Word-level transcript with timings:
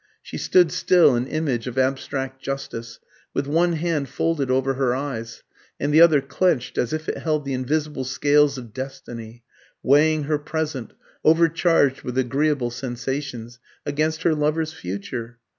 She 0.23 0.39
stood 0.39 0.71
still, 0.71 1.13
an 1.13 1.27
image 1.27 1.67
of 1.67 1.77
abstract 1.77 2.41
Justice, 2.41 2.97
with 3.35 3.45
one 3.45 3.73
hand 3.73 4.09
folded 4.09 4.49
over 4.49 4.73
her 4.73 4.95
eyes, 4.95 5.43
and 5.79 5.93
the 5.93 6.01
other 6.01 6.21
clenched 6.21 6.79
as 6.79 6.91
if 6.91 7.07
it 7.07 7.19
held 7.19 7.45
the 7.45 7.53
invisible 7.53 8.03
scales 8.03 8.57
of 8.57 8.73
destiny, 8.73 9.43
weighing 9.83 10.23
her 10.23 10.39
present, 10.39 10.93
overcharged 11.23 12.01
with 12.01 12.17
agreeable 12.17 12.71
sensations, 12.71 13.59
against 13.85 14.23
her 14.23 14.33
lover's 14.33 14.73
future. 14.73 15.37